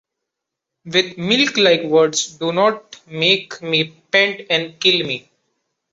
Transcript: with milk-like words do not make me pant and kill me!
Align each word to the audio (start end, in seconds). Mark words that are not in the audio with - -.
with 0.85 1.15
milk-like 1.19 1.83
words 1.83 2.35
do 2.39 2.51
not 2.51 2.99
make 3.05 3.61
me 3.61 3.83
pant 4.11 4.47
and 4.49 4.79
kill 4.79 5.05
me! 5.05 5.29